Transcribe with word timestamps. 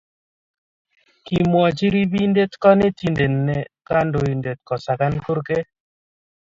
Kimwochi 1.25 1.85
ribindet 1.93 2.51
konetindet 2.63 3.33
ne 3.45 3.57
kandoinde 3.87 4.51
kosakan 4.67 5.13
kurke 5.25 5.57